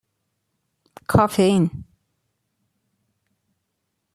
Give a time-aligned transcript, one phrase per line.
[1.11, 1.69] کافئین